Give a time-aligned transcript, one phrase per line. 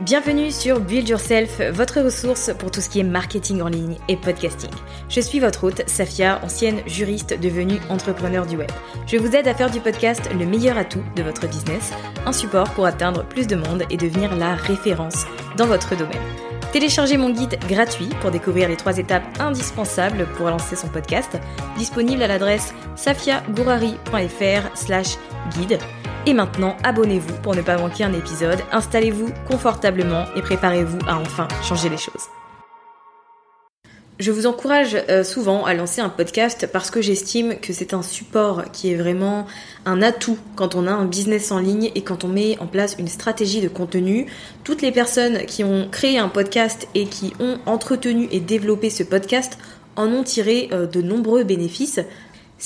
[0.00, 4.16] Bienvenue sur Build Yourself, votre ressource pour tout ce qui est marketing en ligne et
[4.16, 4.72] podcasting.
[5.08, 8.72] Je suis votre hôte, Safia, ancienne juriste devenue entrepreneur du web.
[9.06, 11.92] Je vous aide à faire du podcast le meilleur atout de votre business,
[12.26, 16.22] un support pour atteindre plus de monde et devenir la référence dans votre domaine.
[16.72, 21.38] Téléchargez mon guide gratuit pour découvrir les trois étapes indispensables pour lancer son podcast,
[21.78, 25.18] disponible à l'adresse safiagourari.fr slash
[25.56, 25.78] guide.
[26.26, 31.48] Et maintenant, abonnez-vous pour ne pas manquer un épisode, installez-vous confortablement et préparez-vous à enfin
[31.62, 32.28] changer les choses.
[34.18, 38.02] Je vous encourage euh, souvent à lancer un podcast parce que j'estime que c'est un
[38.02, 39.44] support qui est vraiment
[39.84, 42.96] un atout quand on a un business en ligne et quand on met en place
[42.98, 44.26] une stratégie de contenu.
[44.62, 49.02] Toutes les personnes qui ont créé un podcast et qui ont entretenu et développé ce
[49.02, 49.58] podcast
[49.96, 52.00] en ont tiré euh, de nombreux bénéfices.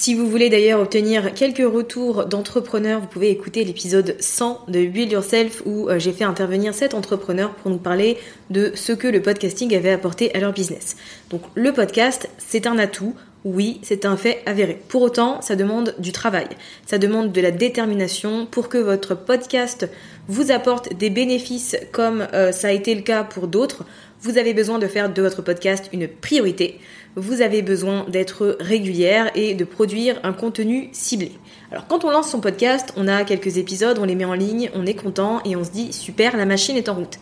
[0.00, 5.10] Si vous voulez d'ailleurs obtenir quelques retours d'entrepreneurs, vous pouvez écouter l'épisode 100 de Build
[5.10, 8.16] Yourself où euh, j'ai fait intervenir 7 entrepreneurs pour nous parler
[8.48, 10.96] de ce que le podcasting avait apporté à leur business.
[11.30, 13.16] Donc le podcast, c'est un atout.
[13.44, 14.80] Oui, c'est un fait avéré.
[14.86, 16.46] Pour autant, ça demande du travail,
[16.86, 19.88] ça demande de la détermination pour que votre podcast
[20.28, 23.84] vous apporte des bénéfices comme euh, ça a été le cas pour d'autres.
[24.20, 26.78] Vous avez besoin de faire de votre podcast une priorité
[27.18, 31.32] vous avez besoin d'être régulière et de produire un contenu ciblé.
[31.70, 34.70] Alors quand on lance son podcast, on a quelques épisodes, on les met en ligne,
[34.74, 37.18] on est content et on se dit super, la machine est en route.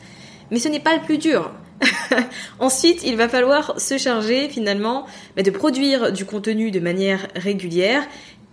[0.51, 1.51] Mais ce n'est pas le plus dur.
[2.59, 8.03] Ensuite, il va falloir se charger finalement bah, de produire du contenu de manière régulière,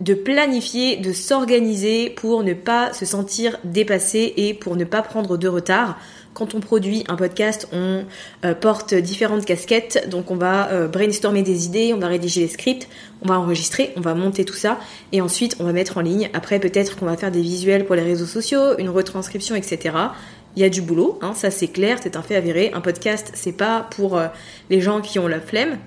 [0.00, 5.36] de planifier, de s'organiser pour ne pas se sentir dépassé et pour ne pas prendre
[5.36, 5.98] de retard
[6.34, 8.04] quand on produit un podcast, on
[8.44, 10.08] euh, porte différentes casquettes.
[10.10, 12.88] Donc on va euh, brainstormer des idées, on va rédiger les scripts,
[13.22, 14.78] on va enregistrer, on va monter tout ça.
[15.12, 16.28] Et ensuite, on va mettre en ligne.
[16.34, 19.96] Après, peut-être qu'on va faire des visuels pour les réseaux sociaux, une retranscription, etc.
[20.56, 22.70] Il y a du boulot, hein, ça c'est clair, c'est un fait avéré.
[22.74, 24.26] Un podcast, c'est pas pour euh,
[24.70, 25.78] les gens qui ont la flemme.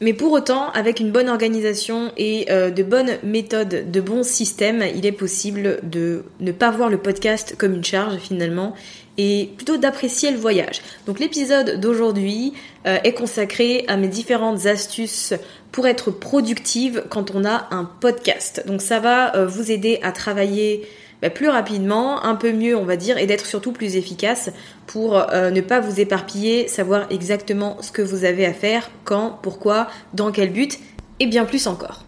[0.00, 5.04] Mais pour autant, avec une bonne organisation et de bonnes méthodes, de bons systèmes, il
[5.06, 8.74] est possible de ne pas voir le podcast comme une charge finalement
[9.18, 10.80] et plutôt d'apprécier le voyage.
[11.06, 12.54] Donc l'épisode d'aujourd'hui
[12.86, 15.34] euh, est consacré à mes différentes astuces
[15.72, 18.62] pour être productive quand on a un podcast.
[18.66, 20.88] Donc ça va euh, vous aider à travailler
[21.22, 24.50] bah, plus rapidement, un peu mieux on va dire, et d'être surtout plus efficace
[24.86, 29.38] pour euh, ne pas vous éparpiller, savoir exactement ce que vous avez à faire, quand,
[29.42, 30.78] pourquoi, dans quel but,
[31.20, 32.04] et bien plus encore.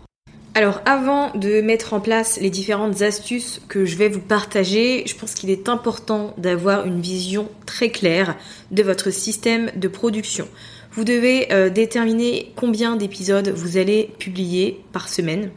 [0.54, 5.14] Alors avant de mettre en place les différentes astuces que je vais vous partager, je
[5.14, 8.36] pense qu'il est important d'avoir une vision très claire
[8.72, 10.48] de votre système de production.
[10.92, 15.50] Vous devez euh, déterminer combien d'épisodes vous allez publier par semaine.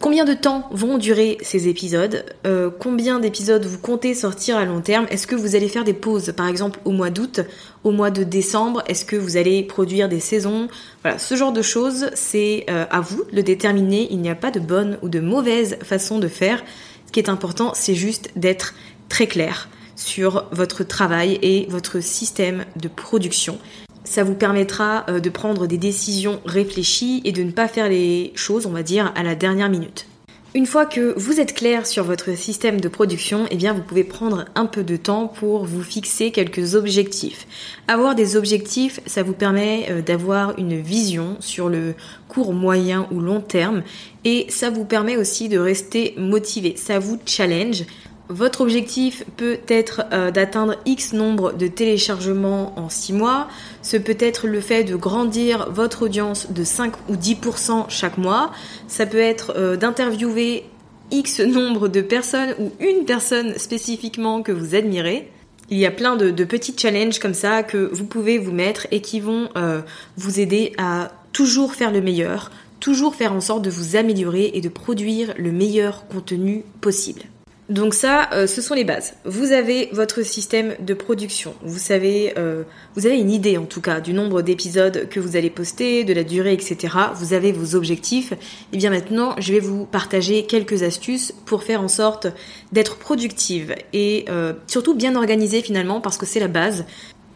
[0.00, 4.80] Combien de temps vont durer ces épisodes euh, Combien d'épisodes vous comptez sortir à long
[4.80, 7.40] terme Est-ce que vous allez faire des pauses, par exemple au mois d'août,
[7.82, 10.68] au mois de décembre Est-ce que vous allez produire des saisons
[11.02, 14.06] Voilà, ce genre de choses, c'est euh, à vous de le déterminer.
[14.10, 16.62] Il n'y a pas de bonne ou de mauvaise façon de faire.
[17.06, 18.74] Ce qui est important, c'est juste d'être
[19.08, 23.58] très clair sur votre travail et votre système de production.
[24.08, 28.32] Ça vous permettra euh, de prendre des décisions réfléchies et de ne pas faire les
[28.34, 30.06] choses, on va dire, à la dernière minute.
[30.54, 34.04] Une fois que vous êtes clair sur votre système de production, eh bien vous pouvez
[34.04, 37.46] prendre un peu de temps pour vous fixer quelques objectifs.
[37.86, 41.94] Avoir des objectifs, ça vous permet euh, d'avoir une vision sur le
[42.28, 43.82] court, moyen ou long terme
[44.24, 46.74] et ça vous permet aussi de rester motivé.
[46.76, 47.84] Ça vous challenge.
[48.28, 53.48] Votre objectif peut être euh, d'atteindre X nombre de téléchargements en 6 mois.
[53.82, 58.52] Ce peut être le fait de grandir votre audience de 5 ou 10% chaque mois.
[58.86, 60.64] Ça peut être euh, d'interviewer
[61.10, 65.30] X nombre de personnes ou une personne spécifiquement que vous admirez.
[65.70, 69.00] Il y a plein de, petits challenges comme ça que vous pouvez vous mettre et
[69.00, 69.80] qui vont euh,
[70.18, 74.60] vous aider à toujours faire le meilleur, toujours faire en sorte de vous améliorer et
[74.60, 77.22] de produire le meilleur contenu possible.
[77.68, 79.14] Donc ça, euh, ce sont les bases.
[79.26, 81.54] Vous avez votre système de production.
[81.62, 82.62] Vous savez, euh,
[82.94, 86.14] vous avez une idée en tout cas du nombre d'épisodes que vous allez poster, de
[86.14, 86.96] la durée, etc.
[87.14, 88.32] Vous avez vos objectifs.
[88.72, 92.26] Et bien maintenant, je vais vous partager quelques astuces pour faire en sorte
[92.72, 96.86] d'être productive et euh, surtout bien organisée finalement parce que c'est la base.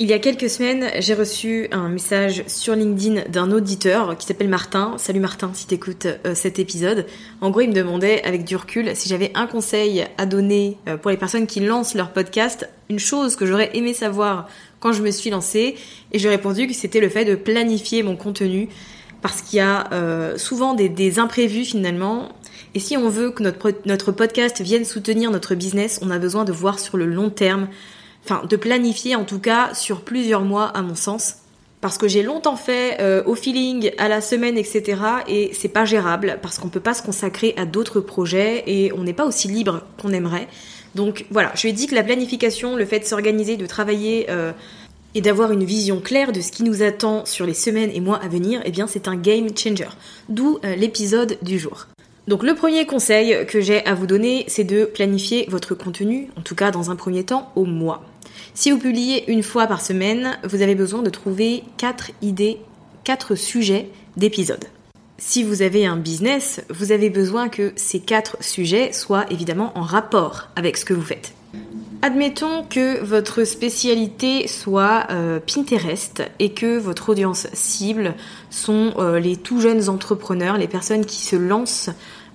[0.03, 4.49] Il y a quelques semaines, j'ai reçu un message sur LinkedIn d'un auditeur qui s'appelle
[4.49, 4.95] Martin.
[4.99, 7.07] Salut Martin, si t'écoutes euh, cet épisode.
[7.41, 10.97] En gros, il me demandait, avec du recul, si j'avais un conseil à donner euh,
[10.97, 14.49] pour les personnes qui lancent leur podcast, une chose que j'aurais aimé savoir
[14.81, 15.77] quand je me suis lancée.
[16.11, 18.71] Et j'ai répondu que c'était le fait de planifier mon contenu
[19.21, 22.31] parce qu'il y a euh, souvent des, des, imprévus finalement.
[22.75, 26.43] Et si on veut que notre, notre podcast vienne soutenir notre business, on a besoin
[26.43, 27.69] de voir sur le long terme
[28.25, 31.37] enfin de planifier en tout cas sur plusieurs mois à mon sens.
[31.83, 35.03] Parce que j'ai longtemps fait euh, au feeling, à la semaine, etc.
[35.27, 39.03] Et c'est pas gérable parce qu'on peut pas se consacrer à d'autres projets et on
[39.03, 40.47] n'est pas aussi libre qu'on aimerait.
[40.95, 44.27] Donc voilà, je lui ai dit que la planification, le fait de s'organiser, de travailler
[44.31, 44.53] euh,
[45.17, 48.23] et d'avoir une vision claire de ce qui nous attend sur les semaines et mois
[48.23, 49.89] à venir, eh bien c'est un game changer.
[50.29, 51.89] D'où euh, l'épisode du jour.
[52.29, 56.43] Donc le premier conseil que j'ai à vous donner, c'est de planifier votre contenu, en
[56.43, 58.05] tout cas dans un premier temps, au mois.
[58.55, 62.59] Si vous publiez une fois par semaine, vous avez besoin de trouver 4 idées,
[63.05, 64.65] 4 sujets d'épisodes.
[65.19, 69.83] Si vous avez un business, vous avez besoin que ces 4 sujets soient évidemment en
[69.83, 71.33] rapport avec ce que vous faites.
[72.05, 78.15] Admettons que votre spécialité soit euh, Pinterest et que votre audience cible
[78.51, 81.91] sont euh, les tout jeunes entrepreneurs, les personnes qui se lancent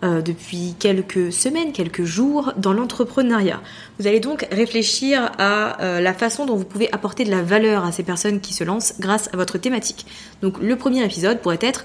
[0.06, 3.60] euh, depuis quelques semaines, quelques jours dans l'entrepreneuriat.
[4.00, 7.92] Vous allez donc réfléchir à la façon dont vous pouvez apporter de la valeur à
[7.92, 10.06] ces personnes qui se lancent grâce à votre thématique.
[10.42, 11.84] Donc le premier épisode pourrait être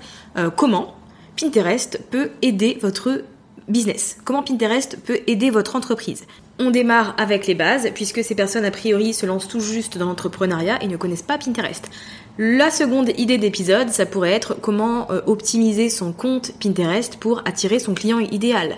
[0.54, 0.94] comment
[1.36, 3.22] Pinterest peut aider votre
[3.68, 4.18] business?
[4.24, 6.26] Comment Pinterest peut aider votre entreprise?
[6.62, 10.06] On démarre avec les bases, puisque ces personnes a priori se lancent tout juste dans
[10.06, 11.90] l'entrepreneuriat et ne connaissent pas Pinterest.
[12.38, 17.78] La seconde idée d'épisode, ça pourrait être comment euh, optimiser son compte Pinterest pour attirer
[17.78, 18.76] son client idéal.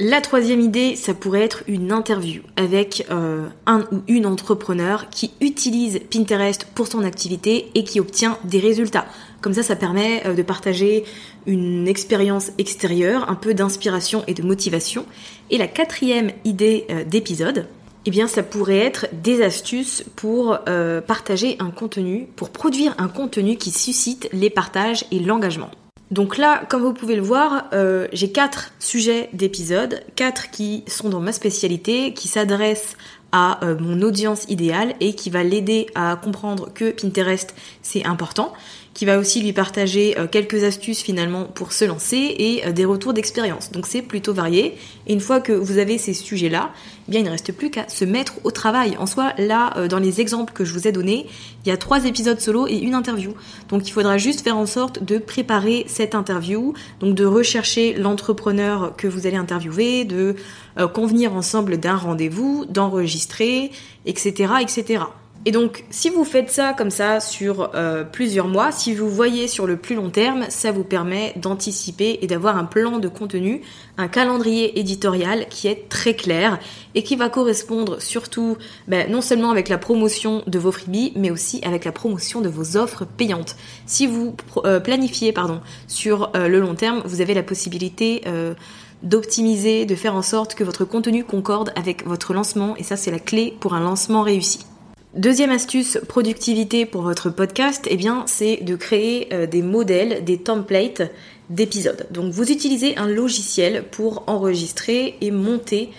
[0.00, 5.30] La troisième idée, ça pourrait être une interview avec euh, un ou une entrepreneur qui
[5.40, 9.06] utilise Pinterest pour son activité et qui obtient des résultats.
[9.40, 11.04] Comme ça, ça permet euh, de partager
[11.46, 15.06] une expérience extérieure, un peu d'inspiration et de motivation.
[15.50, 17.68] Et la quatrième idée euh, d'épisode,
[18.04, 20.58] eh bien, ça pourrait être des astuces pour
[21.06, 25.70] partager un contenu, pour produire un contenu qui suscite les partages et l'engagement.
[26.10, 31.08] Donc là, comme vous pouvez le voir, euh, j'ai quatre sujets d'épisodes, quatre qui sont
[31.08, 32.96] dans ma spécialité, qui s'adressent
[33.32, 38.52] à euh, mon audience idéale et qui va l'aider à comprendre que Pinterest c'est important
[38.94, 42.84] qui va aussi lui partager euh, quelques astuces finalement pour se lancer et euh, des
[42.84, 43.72] retours d'expérience.
[43.72, 44.76] Donc c'est plutôt varié.
[45.06, 46.70] Et une fois que vous avez ces sujets-là,
[47.08, 48.96] eh bien il ne reste plus qu'à se mettre au travail.
[48.98, 51.26] En soi, là, euh, dans les exemples que je vous ai donnés,
[51.64, 53.34] il y a trois épisodes solo et une interview.
[53.68, 58.94] Donc il faudra juste faire en sorte de préparer cette interview, donc de rechercher l'entrepreneur
[58.96, 60.36] que vous allez interviewer, de
[60.92, 63.70] convenir ensemble d'un rendez-vous, d'enregistrer,
[64.06, 65.04] etc., etc.
[65.46, 69.46] Et donc, si vous faites ça comme ça sur euh, plusieurs mois, si vous voyez
[69.46, 73.60] sur le plus long terme, ça vous permet d'anticiper et d'avoir un plan de contenu,
[73.98, 76.58] un calendrier éditorial qui est très clair
[76.94, 78.56] et qui va correspondre surtout
[78.88, 82.48] ben, non seulement avec la promotion de vos freebies, mais aussi avec la promotion de
[82.48, 83.56] vos offres payantes.
[83.84, 84.34] Si vous
[84.64, 88.22] euh, planifiez pardon, sur euh, le long terme, vous avez la possibilité
[89.02, 93.10] d'optimiser, de faire en sorte que votre contenu concorde avec votre lancement et ça c'est
[93.10, 94.60] la clé pour un lancement réussi.
[95.16, 100.38] Deuxième astuce productivité pour votre podcast, eh bien, c'est de créer euh, des modèles, des
[100.38, 101.02] templates
[101.50, 102.08] d'épisodes.
[102.10, 105.90] Donc, vous utilisez un logiciel pour enregistrer et monter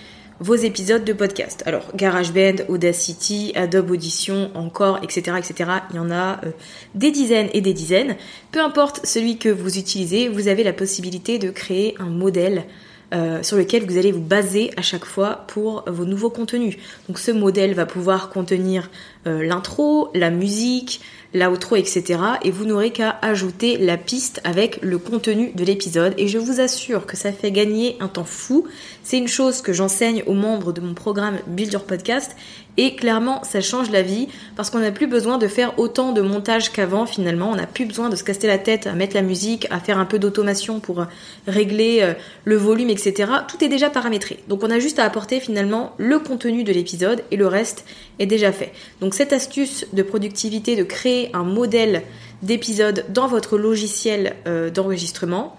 [0.42, 1.64] vos épisodes de podcast.
[1.66, 5.70] Alors, GarageBand, Audacity, Adobe Audition, encore, etc., etc.
[5.92, 6.52] Il y en a euh,
[6.94, 8.18] des dizaines et des dizaines.
[8.52, 12.66] Peu importe celui que vous utilisez, vous avez la possibilité de créer un modèle
[13.14, 16.78] euh, sur lequel vous allez vous baser à chaque fois pour vos nouveaux contenus.
[17.08, 18.90] Donc ce modèle va pouvoir contenir
[19.28, 21.02] euh, l'intro, la musique,
[21.34, 22.20] l'outro, etc.
[22.44, 26.14] Et vous n'aurez qu'à ajouter la piste avec le contenu de l'épisode.
[26.18, 28.66] Et je vous assure que ça fait gagner un temps fou.
[29.04, 32.36] C'est une chose que j'enseigne aux membres de mon programme Build Your Podcast.
[32.78, 36.22] Et clairement, ça change la vie parce qu'on n'a plus besoin de faire autant de
[36.22, 37.52] montage qu'avant finalement.
[37.52, 39.98] On n'a plus besoin de se casser la tête à mettre la musique, à faire
[39.98, 41.06] un peu d'automation pour
[41.48, 42.14] régler euh,
[42.44, 43.32] le volume, etc.
[43.48, 44.40] Tout est déjà paramétré.
[44.50, 47.86] Donc on a juste à apporter finalement le contenu de l'épisode et le reste
[48.20, 48.74] est déjà fait.
[49.00, 52.04] Donc cette astuce de productivité, de créer un modèle
[52.44, 55.58] d'épisode dans votre logiciel euh, d'enregistrement,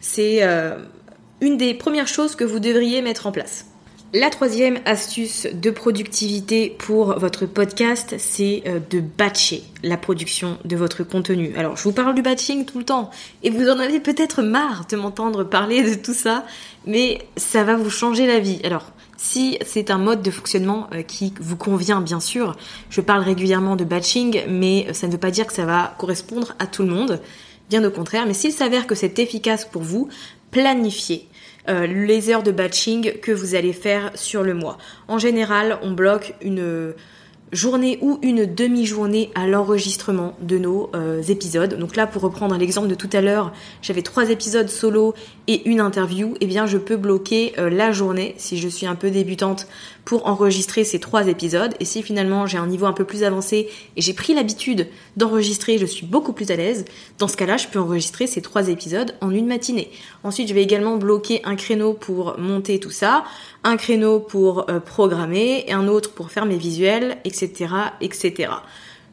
[0.00, 0.76] c'est euh,
[1.40, 3.66] une des premières choses que vous devriez mettre en place.
[4.16, 10.76] La troisième astuce de productivité pour votre podcast, c'est euh, de batcher la production de
[10.76, 11.52] votre contenu.
[11.56, 13.10] Alors, je vous parle du batching tout le temps
[13.42, 16.46] et vous en avez peut-être marre de m'entendre parler de tout ça,
[16.86, 18.60] mais ça va vous changer la vie.
[18.62, 22.56] Alors, si c'est un mode de fonctionnement euh, qui vous convient, bien sûr,
[22.90, 26.54] je parle régulièrement de batching, mais ça ne veut pas dire que ça va correspondre
[26.60, 27.20] à tout le monde.
[27.70, 30.08] Bien au contraire, mais s'il s'avère que c'est efficace pour vous,
[30.50, 31.28] planifiez
[31.68, 34.78] euh, les heures de batching que vous allez faire sur le mois.
[35.08, 36.94] En général, on bloque une
[37.52, 41.78] journée ou une demi-journée à l'enregistrement de nos euh, épisodes.
[41.78, 45.14] Donc là, pour reprendre l'exemple de tout à l'heure, j'avais trois épisodes solo
[45.46, 46.34] et une interview.
[46.40, 49.66] Eh bien, je peux bloquer euh, la journée si je suis un peu débutante
[50.04, 51.74] pour enregistrer ces trois épisodes.
[51.80, 55.78] Et si finalement j'ai un niveau un peu plus avancé et j'ai pris l'habitude d'enregistrer,
[55.78, 56.84] je suis beaucoup plus à l'aise,
[57.18, 59.90] dans ce cas-là, je peux enregistrer ces trois épisodes en une matinée.
[60.22, 63.24] Ensuite, je vais également bloquer un créneau pour monter tout ça,
[63.62, 68.62] un créneau pour euh, programmer et un autre pour faire mes visuels, etc.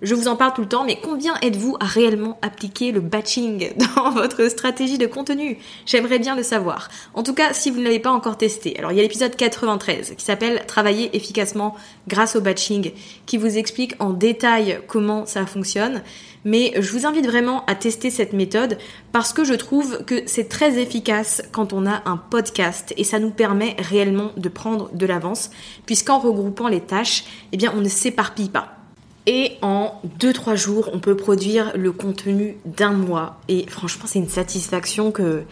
[0.01, 3.71] Je vous en parle tout le temps, mais combien êtes-vous à réellement appliquer le batching
[3.95, 5.59] dans votre stratégie de contenu?
[5.85, 6.89] J'aimerais bien le savoir.
[7.13, 9.35] En tout cas, si vous ne l'avez pas encore testé, alors il y a l'épisode
[9.35, 11.75] 93 qui s'appelle Travailler efficacement
[12.07, 12.93] grâce au batching,
[13.27, 16.01] qui vous explique en détail comment ça fonctionne.
[16.45, 18.79] Mais je vous invite vraiment à tester cette méthode
[19.11, 23.19] parce que je trouve que c'est très efficace quand on a un podcast et ça
[23.19, 25.51] nous permet réellement de prendre de l'avance
[25.85, 28.80] puisqu'en regroupant les tâches, eh bien on ne s'éparpille pas.
[29.27, 33.39] Et en 2-3 jours, on peut produire le contenu d'un mois.
[33.47, 35.43] Et franchement, c'est une satisfaction que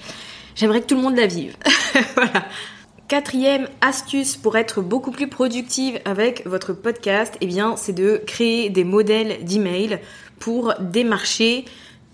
[0.56, 1.56] j'aimerais que tout le monde la vive.
[2.16, 2.46] voilà.
[3.08, 8.70] Quatrième astuce pour être beaucoup plus productive avec votre podcast, eh bien, c'est de créer
[8.70, 10.00] des modèles d'email
[10.38, 11.66] pour démarcher,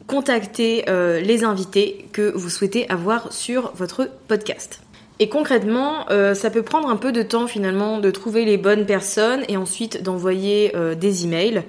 [0.07, 4.85] contacter euh, les invités que vous souhaitez avoir sur votre podcast.
[5.19, 8.86] Et concrètement, euh, ça peut prendre un peu de temps finalement de trouver les bonnes
[8.86, 11.63] personnes et ensuite d'envoyer euh, des emails.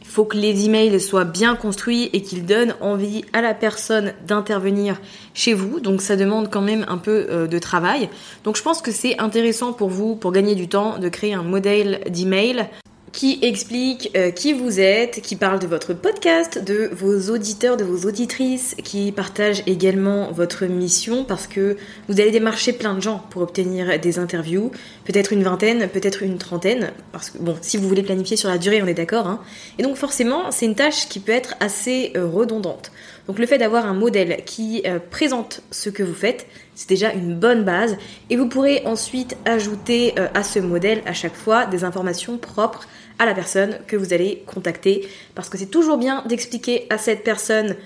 [0.00, 4.14] Il faut que les emails soient bien construits et qu'ils donnent envie à la personne
[4.26, 4.98] d'intervenir
[5.34, 5.78] chez vous.
[5.78, 8.08] Donc ça demande quand même un peu euh, de travail.
[8.44, 11.42] Donc je pense que c'est intéressant pour vous, pour gagner du temps, de créer un
[11.42, 12.66] modèle d'email
[13.12, 17.84] qui explique euh, qui vous êtes, qui parle de votre podcast, de vos auditeurs, de
[17.84, 21.76] vos auditrices, qui partage également votre mission parce que
[22.08, 24.70] vous allez démarcher plein de gens pour obtenir des interviews,
[25.04, 28.58] peut-être une vingtaine, peut-être une trentaine, parce que bon, si vous voulez planifier sur la
[28.58, 29.40] durée, on est d'accord, hein.
[29.78, 32.92] Et donc forcément, c'est une tâche qui peut être assez euh, redondante.
[33.26, 36.46] Donc le fait d'avoir un modèle qui euh, présente ce que vous faites,
[36.80, 37.98] c'est déjà une bonne base
[38.30, 42.86] et vous pourrez ensuite ajouter à ce modèle à chaque fois des informations propres
[43.18, 45.06] à la personne que vous allez contacter.
[45.34, 47.76] Parce que c'est toujours bien d'expliquer à cette personne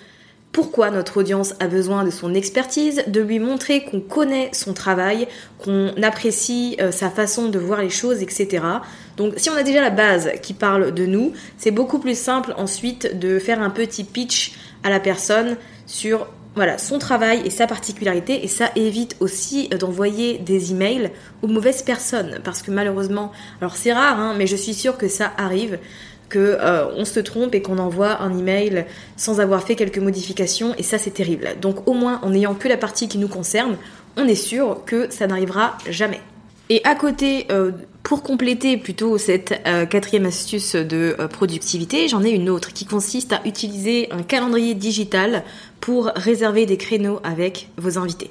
[0.52, 5.26] pourquoi notre audience a besoin de son expertise, de lui montrer qu'on connaît son travail,
[5.58, 8.64] qu'on apprécie euh, sa façon de voir les choses, etc.
[9.16, 12.54] Donc si on a déjà la base qui parle de nous, c'est beaucoup plus simple
[12.56, 14.52] ensuite de faire un petit pitch
[14.84, 20.38] à la personne sur voilà, son travail et sa particularité, et ça évite aussi d'envoyer
[20.38, 21.11] des emails
[21.42, 25.08] aux mauvaises personnes, parce que malheureusement, alors c'est rare, hein, mais je suis sûre que
[25.08, 25.78] ça arrive,
[26.28, 30.75] que euh, on se trompe et qu'on envoie un email sans avoir fait quelques modifications,
[30.78, 31.49] et ça c'est terrible.
[31.61, 33.76] Donc au moins, en n'ayant que la partie qui nous concerne,
[34.16, 36.20] on est sûr que ça n'arrivera jamais.
[36.70, 37.73] Et à côté, euh,
[38.04, 42.84] pour compléter plutôt cette euh, quatrième astuce de euh, productivité, j'en ai une autre qui
[42.84, 45.42] consiste à utiliser un calendrier digital
[45.80, 48.30] pour réserver des créneaux avec vos invités.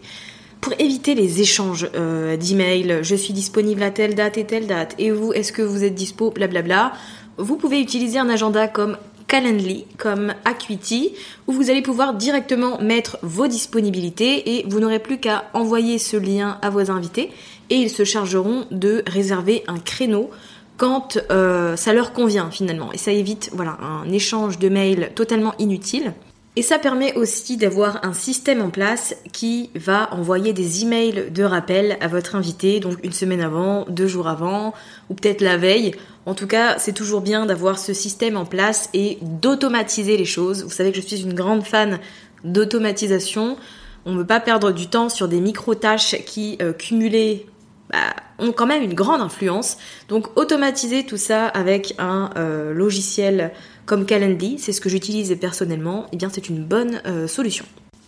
[0.61, 5.11] Pour éviter les échanges d'emails, je suis disponible à telle date et telle date, et
[5.11, 6.93] vous, est-ce que vous êtes dispo, blablabla,
[7.37, 8.97] vous pouvez utiliser un agenda comme
[9.33, 11.15] Calendly, comme Acuity,
[11.47, 16.17] où vous allez pouvoir directement mettre vos disponibilités et vous n'aurez plus qu'à envoyer ce
[16.17, 17.31] lien à vos invités
[17.71, 20.29] et ils se chargeront de réserver un créneau
[20.77, 22.91] quand euh, ça leur convient finalement.
[22.93, 26.13] Et ça évite voilà, un échange de mails totalement inutile.
[26.55, 31.43] Et ça permet aussi d'avoir un système en place qui va envoyer des emails de
[31.43, 34.73] rappel à votre invité, donc une semaine avant, deux jours avant,
[35.09, 35.95] ou peut-être la veille.
[36.27, 40.63] En tout cas, c'est toujours bien d'avoir ce système en place et d'automatiser les choses.
[40.63, 41.99] Vous savez que je suis une grande fan
[42.43, 43.57] d'automatisation.
[44.05, 47.47] On ne veut pas perdre du temps sur des micro-tâches qui, euh, cumulées,
[47.89, 49.77] bah, ont quand même une grande influence.
[50.07, 53.51] Donc automatiser tout ça avec un euh, logiciel
[53.85, 57.65] comme Calendly, c'est ce que j'utilise personnellement, et eh bien c'est une bonne euh, solution.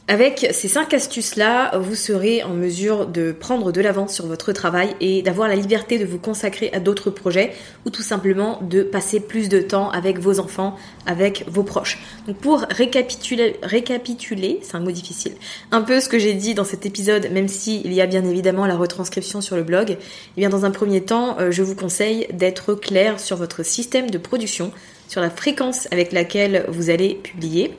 [0.08, 4.96] Avec ces 5 astuces-là, vous serez en mesure de prendre de l'avance sur votre travail
[5.02, 7.54] et d'avoir la liberté de vous consacrer à d'autres projets
[7.88, 10.76] ou tout simplement de passer plus de temps avec vos enfants,
[11.08, 11.98] avec vos proches.
[12.28, 15.32] Donc pour récapituler, c'est un mot difficile,
[15.72, 18.68] un peu ce que j'ai dit dans cet épisode, même s'il y a bien évidemment
[18.68, 19.98] la retranscription sur le blog, et
[20.38, 24.12] eh bien dans un premier temps, euh, je vous conseille d'être clair sur votre système
[24.12, 24.72] de production,
[25.08, 27.76] sur la fréquence avec laquelle vous allez publier.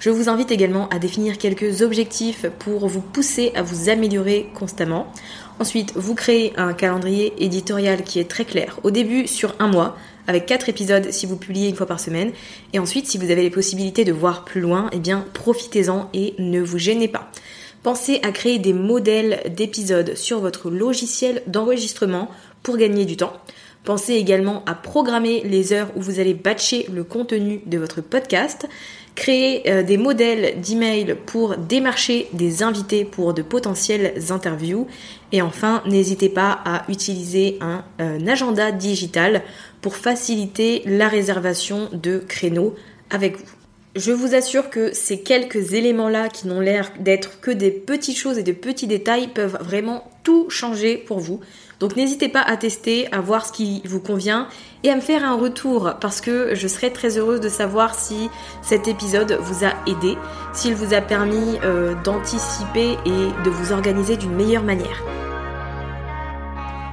[0.00, 5.12] Je vous invite également à définir quelques objectifs pour vous pousser à vous améliorer constamment.
[5.58, 8.78] Ensuite, vous créez un calendrier éditorial qui est très clair.
[8.84, 9.96] Au début, sur un mois,
[10.28, 12.30] avec 4 épisodes si vous publiez une fois par semaine.
[12.72, 16.34] Et ensuite, si vous avez les possibilités de voir plus loin, eh bien, profitez-en et
[16.38, 17.32] ne vous gênez pas.
[17.82, 22.28] Pensez à créer des modèles d'épisodes sur votre logiciel d'enregistrement
[22.62, 23.32] pour gagner du temps.
[23.88, 28.68] Pensez également à programmer les heures où vous allez batcher le contenu de votre podcast
[29.14, 34.86] créer euh, des modèles d'email pour démarcher des invités pour de potentielles interviews.
[35.32, 39.40] Et enfin, n'hésitez pas à utiliser un, un, agenda digital
[39.80, 42.74] pour faciliter la réservation de créneaux
[43.08, 43.57] avec vous.
[43.98, 48.38] Je vous assure que ces quelques éléments-là qui n'ont l'air d'être que des petites choses
[48.38, 51.40] et de petits détails peuvent vraiment tout changer pour vous.
[51.80, 54.46] Donc n'hésitez pas à tester, à voir ce qui vous convient
[54.84, 58.30] et à me faire un retour parce que je serais très heureuse de savoir si
[58.62, 60.16] cet épisode vous a aidé,
[60.52, 65.02] s'il vous a permis euh, d'anticiper et de vous organiser d'une meilleure manière.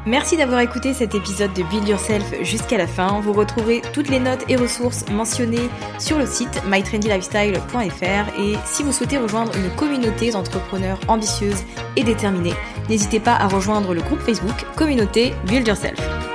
[0.06, 3.20] Merci d'avoir écouté cet épisode de Build Yourself jusqu'à la fin.
[3.22, 8.92] Vous retrouverez toutes les notes et ressources mentionnées sur le site mytrendylifestyle.fr et si vous
[8.92, 11.64] souhaitez rejoindre une communauté d'entrepreneurs ambitieuses
[11.96, 12.54] et déterminées,
[12.88, 16.35] n'hésitez pas à rejoindre le groupe Facebook Communauté Build Yourself.